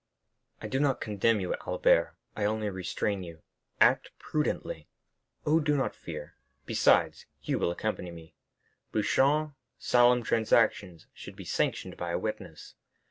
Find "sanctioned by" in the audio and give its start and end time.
11.45-12.09